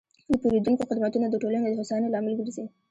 [0.29, 2.65] د پیرودونکو خدمتونه د ټولنې د هوساینې لامل ګرځي.